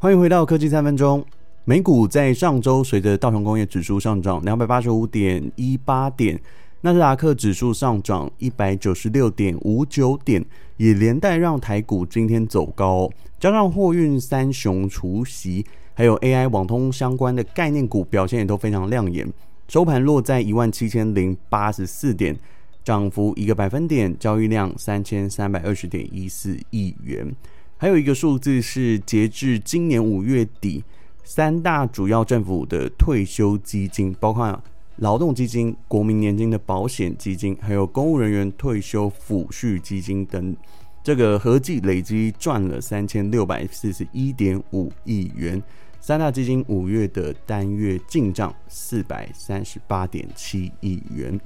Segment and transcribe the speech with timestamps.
[0.00, 1.24] 欢迎回到科技三分钟。
[1.64, 6.40] 美股在上周随着道琼工业指数上涨两百八十五点一八点，
[6.82, 10.44] 纳斯达克指数上涨一百九十六点五九点，
[10.76, 13.10] 也连带让台股今天走高。
[13.40, 19.28] 加上货运三雄除息，还有 AI 网通相关的概念股表现也都非常亮眼。
[19.66, 22.38] 收盘落在一万七千零八十四点，
[22.84, 27.34] 涨幅一个百分点，交易量三千三百二十点一四亿元。
[27.80, 30.82] 还有一个数字是，截至今年五月底，
[31.22, 34.60] 三大主要政府的退休基金，包括
[34.96, 40.56] 劳动基金、国民年金的保险基金，还有公务人员退休抚恤基金等，
[41.04, 45.62] 这个合计累计赚了三千六百四十一点五亿元。
[46.00, 51.40] 三大基金五月的单月进账四百三十八点七亿元。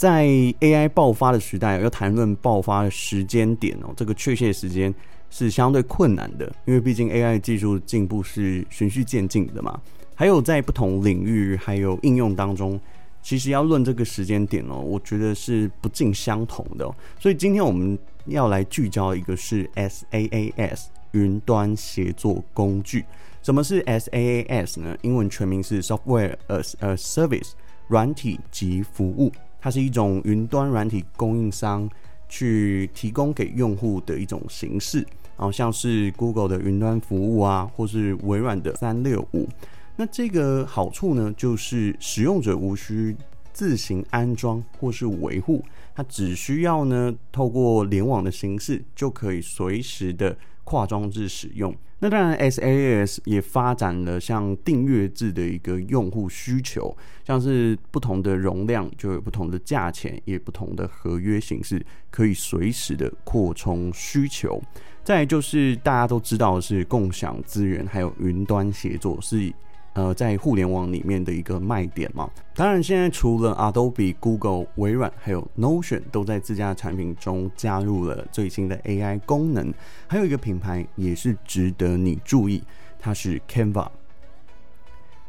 [0.00, 0.24] 在
[0.60, 4.94] AI 爆发的时代，要谈论爆发的时间点哦，这个确切时间
[5.28, 9.78] 是相对困难的，因为毕竟 AI 技术进步是循序渐进的嘛。
[10.14, 12.80] 还有在不同领域还有应用当中，
[13.22, 16.90] 其实要论这个时间点哦，我觉得是不尽相同的。
[17.18, 23.04] 所以今天我们要来聚焦一个是 SaaS 云端协作工具。
[23.42, 24.96] 什么是 SaaS 呢？
[25.02, 27.50] 英文全名是 Software as a Service，
[27.88, 29.30] 软体及服务。
[29.60, 31.88] 它是一种云端软体供应商
[32.28, 34.98] 去提供给用户的一种形式，
[35.36, 39.48] 然后像是 Google 的云端服务啊，或是微软的三六五。
[39.96, 43.14] 那这个好处呢，就是使用者无需
[43.52, 45.62] 自行安装或是维护，
[45.94, 50.34] 它只需要呢透过联网的形式就可以随时的
[50.70, 51.74] 跨装置使用。
[51.98, 64.62] 那当然，SaaS 也发展了像订阅制的一个用户需求，像是不同的容量就有不同的价钱，也不同的合约形式，可以随时的扩充需求。
[65.02, 69.52] 再來就是大家都知道是共享资源，还有云端协作是。
[69.92, 72.30] 呃，在互联网里面的一个卖点嘛。
[72.54, 79.74] 当然，现在除了 Adobe、Google、微软，还有 Notion 都在自家的产品中加入了最新的 AI 功能。
[80.06, 82.62] 还有一个品牌也是值得你注意，
[83.00, 83.88] 它是 Canva。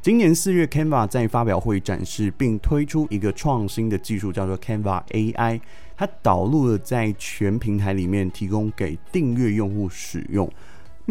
[0.02, 5.62] 今年四月，Canva 在发表会展示并推出一个创新的技术，叫做 Canva AI。
[5.96, 10.52] 它导入了在全平台里面提供给订阅用户使用。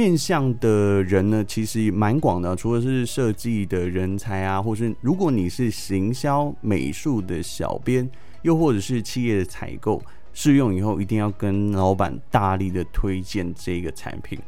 [0.00, 8.08] 面向的人呢，其实蛮广的，除了是设计的人才啊，或是如果你是行销美术的小编，
[8.40, 10.02] 又或者是企业的采购，
[10.32, 14.38] 试用以后一定要跟老板大力的推荐这个产品。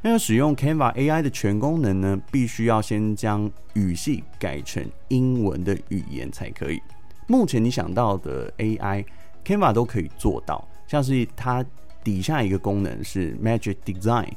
[0.00, 6.80] 那要使用 Canva AI 的全功能呢，必须要先将语系改成英文的语言才可以。
[7.26, 11.64] 目前你想到的 AI，Canva 都可以做到，像是它
[12.04, 14.28] 底下一个功能是 Magic Design。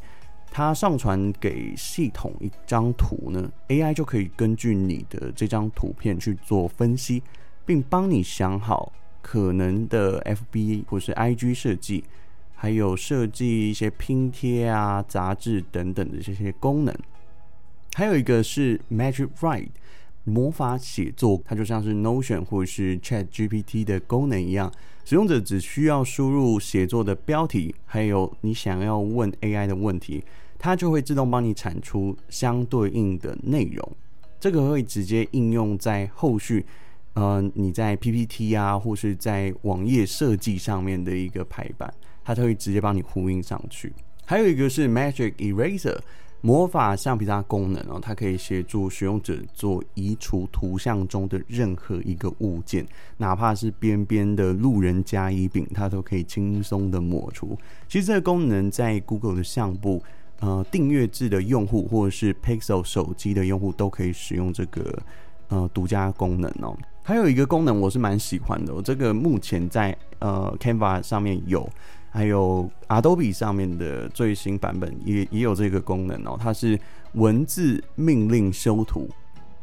[0.55, 7.23] 它上传给系统一张图呢，AI 就可以根据你的这张图片去做分析，
[7.65, 12.03] 并帮你想好可能的 FB 或是 IG 设计，
[12.53, 16.95] 还有设计一些拼贴啊、杂志等等的这些功能。
[17.95, 19.69] 还有一个是 Magic Write
[20.23, 24.71] 魔法写作，它就像是 Notion 或是 ChatGPT 的功能一样。
[25.03, 30.23] 使用者只需要输入写作的标题，还有你想要问 AI 的问题，
[30.63, 33.85] 它就会自动帮你产出相对应的内容。
[34.39, 36.65] 这个会直接应用在后续，
[37.15, 43.91] 呃，你在 PPT 啊，或是在网页设计上面的一个排版，它就会直接帮你呼应上去。
[44.23, 45.99] 还有一个是 Magic Eraser。
[46.39, 52.85] 魔法橡皮擦功能哦，它可以协助使用者做移除图像中的任何一个物件，
[53.15, 57.57] 哪怕是边边的路人甲乙丙，它都可以轻松的抹除。
[57.87, 60.03] 其实这个功能在 Google 的相簿、
[60.43, 65.01] 呃订阅制的用户或者是 Pixel 手机的用户都可以使用这个
[65.47, 66.77] 呃独家功能哦。
[67.01, 71.67] 还有一个功能我是蛮喜欢的，这个目前在呃 Canva 上面有。
[72.15, 76.79] 还有 Adobe 上面的最新版本也也有这个功能哦，它是
[77.13, 79.09] 文字命令修图，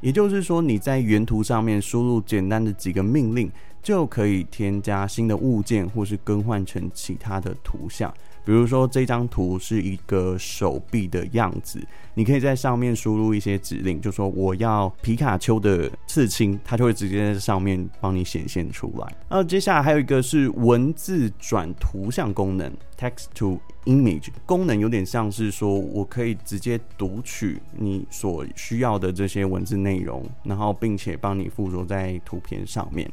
[0.01, 3.49] 也就是说你在原图上面输入简单的几个命令，
[3.83, 8.13] 就可以添加新的物件或是更换成其他的图像。
[8.43, 11.79] 比如说这张图是一个手臂的样子，
[12.15, 19.15] 你可以在上面输入一些指令，就说我要皮卡丘的刺青，它就会直接在上面帮你显现出来。
[19.29, 33.09] 那接下来还有一个是文字转图像功能，Text to Image 功能有点像是说我可以直接读取你所需要的这些文字内容，然后并且帮你附着在图片上面。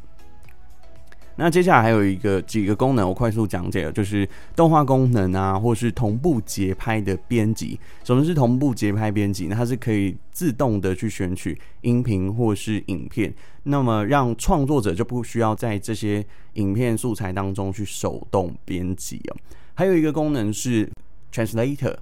[1.40, 7.80] 那接下来还有一个几个功能，我快速讲解了，就是动画功能啊，或是同步节拍的编辑。
[8.04, 9.56] 什么是同步节拍编辑呢？
[9.56, 13.32] 它是可以自动的去选取音频或是影片，
[13.64, 19.38] 那么让创作者就不需要在这些影片素材当中去手动编辑哦。
[19.76, 20.90] 还有一个功能是
[21.32, 21.96] Translator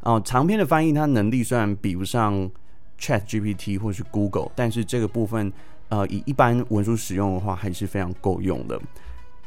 [0.00, 2.50] 哦，长篇的翻译，它能力虽然比不上
[2.98, 5.52] ChatGPT 或是 Google，但是这个部分。
[5.92, 8.80] 呃，以一般文书使用的话，还是非常够用的。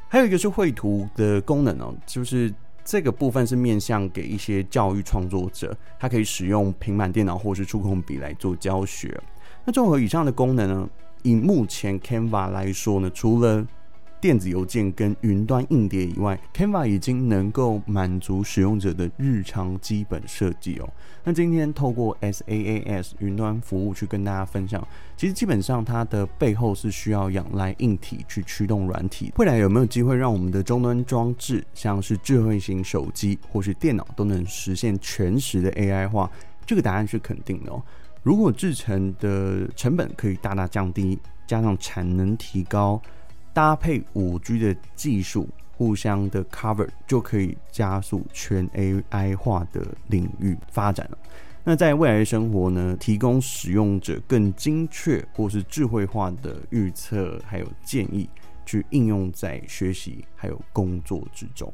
[0.07, 2.53] 还有一个是绘图的功能哦，就是
[2.83, 9.19] 这个部分是面向给一些教育创作者，他可以使用平板电脑或是触控笔来做教学。
[9.65, 10.87] 那综合以上的功能呢，
[11.23, 13.65] 以目前 Canva 来说呢，除了
[14.21, 20.89] 电子邮件跟云端硬碟以外，Canva 已经能够满足使用者的日常基本设计哦。
[21.23, 24.85] 那今天透过 SaaS 云端服务去跟大家分享，
[25.15, 29.31] 其实基本上它的背后是需要仰赖硬体去驱动软体。
[29.37, 36.29] 未来有没有机会让我们的终端装置，像是智慧型手机或是电脑，都能实现全时的 AI 化？
[36.65, 37.81] 这个答案是肯定的哦。
[38.23, 42.99] 如果制成的成本可以大大降低，加上产能提高。
[43.55, 45.47] 搭配五 G 的技术，
[45.77, 51.17] 互相的 cover 就可以加速全 AI 化的领域发展了。
[51.63, 58.29] 那在未来的生活呢，提供使用者更精确或是智慧化的预测，还有建议，
[58.65, 61.71] 去应用在学习还有工作之中。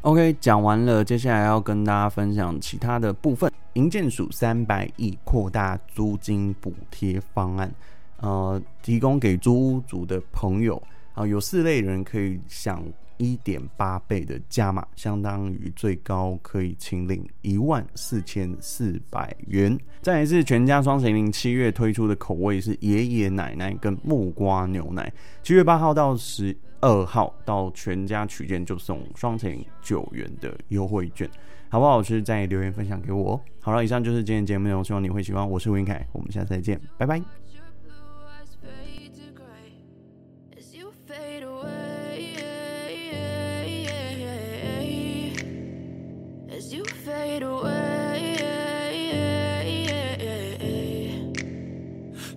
[0.00, 3.48] OK，讲完了，接下来要跟大家分享其他的部分。
[3.74, 7.72] 营建署三百亿扩大租金补贴方案，
[8.18, 10.82] 呃，提供给租屋族的朋友。
[11.14, 12.82] 啊，有四类人可以享
[13.18, 19.78] 一点八倍的加码，相当于最高可以清领一万四千四百元。
[20.00, 25.12] 再来是全家双层零七月推出的口味是爷爷奶奶跟木瓜牛奶，
[25.42, 31.30] 七月八号到十二号到全家取件就送双麒麟九元的优惠券，
[31.68, 32.20] 好不好吃？
[32.20, 33.40] 在留言分享给我。
[33.60, 35.48] 好了，以上就是今天节目内容，希望你会喜欢。
[35.48, 37.41] 我是吴晏恺，我们下次再见，拜拜。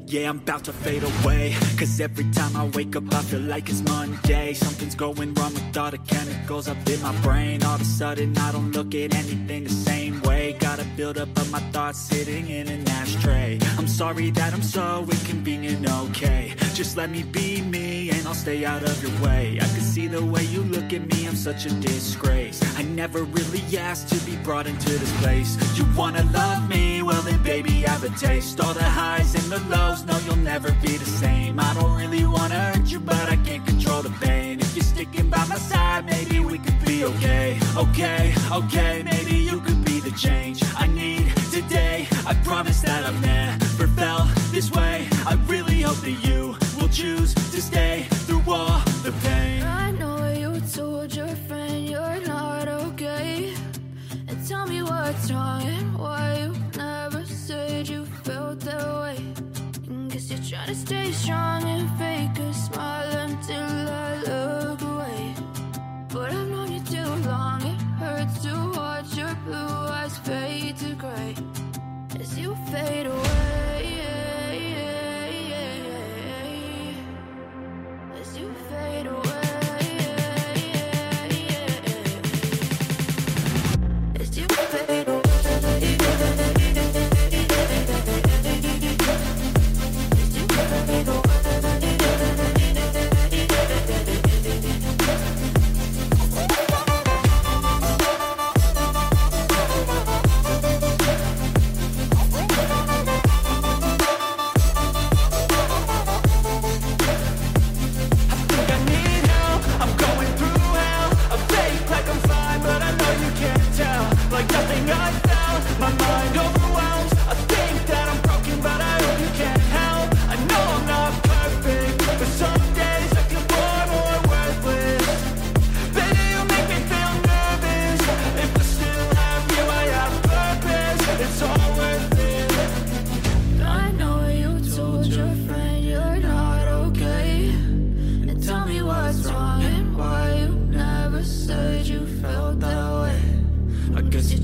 [0.07, 1.53] Yeah, I'm about to fade away.
[1.77, 4.53] Cause every time I wake up I feel like it's Monday.
[4.53, 7.62] Something's going wrong with all the chemicals up in my brain.
[7.63, 10.53] All of a sudden I don't look at anything the same way.
[10.53, 13.59] Gotta build up of my thoughts sitting in an ashtray
[13.95, 16.53] sorry that I'm so inconvenient, okay.
[16.74, 19.57] Just let me be me and I'll stay out of your way.
[19.62, 22.59] I can see the way you look at me, I'm such a disgrace.
[22.77, 25.56] I never really asked to be brought into this place.
[25.77, 27.03] You wanna love me?
[27.03, 28.59] Well then baby I have a taste.
[28.59, 31.57] All the highs and the lows no, you'll never be the same.
[31.57, 34.59] I don't really wanna hurt you, but I can't control the pain.
[34.59, 37.57] If you're sticking by my side, maybe we could be okay.
[37.77, 39.15] Okay, okay, maybe
[55.06, 59.18] what's wrong and why you never said you felt that way.
[60.10, 63.72] Guess you're trying to stay strong and fake a smile until
[64.07, 65.36] I look away.
[66.12, 70.96] But I've known you too long, it hurts to watch your blue eyes fade to
[70.96, 71.36] gray
[72.19, 73.65] As you fade away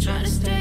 [0.01, 0.60] try to stay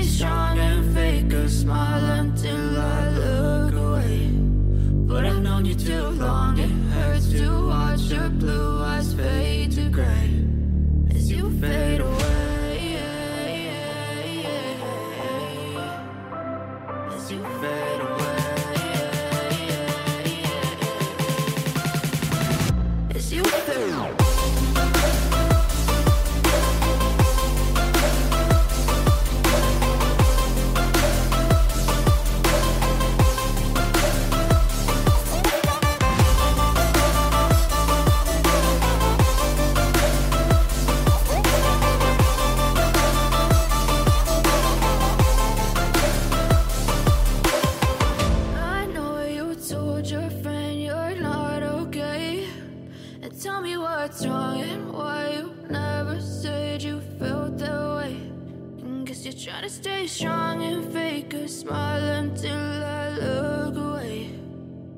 [59.45, 64.31] Trying to stay strong and fake a smile until I look away.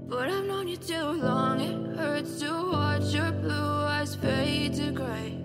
[0.08, 4.90] But I've known you too long, it hurts to watch your blue eyes fade to
[4.90, 5.41] gray.